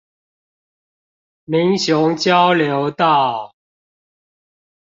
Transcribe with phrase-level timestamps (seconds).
[1.43, 3.53] 民雄交流道